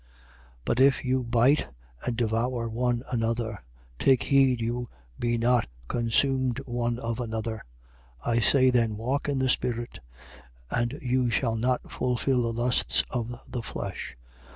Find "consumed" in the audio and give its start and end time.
5.87-6.59